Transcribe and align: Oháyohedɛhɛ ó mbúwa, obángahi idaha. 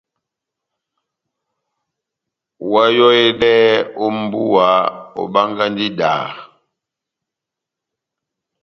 Oháyohedɛhɛ 2.65 3.67
ó 4.03 4.05
mbúwa, 4.19 4.67
obángahi 5.21 5.77
idaha. 5.89 6.39